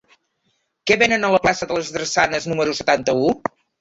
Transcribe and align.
Què 0.91 0.95
venen 1.01 1.27
a 1.27 1.29
la 1.35 1.39
plaça 1.45 1.67
de 1.73 1.77
les 1.81 1.91
Drassanes 1.99 2.49
número 2.53 2.75
setanta-u? 2.81 3.29